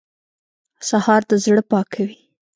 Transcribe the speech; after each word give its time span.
سهار 0.89 1.21
د 1.29 1.31
زړه 1.43 1.61
پاکوي. 1.71 2.17